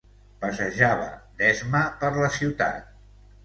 [0.45, 1.11] Passejava
[1.43, 2.93] d'esma per la ciutat.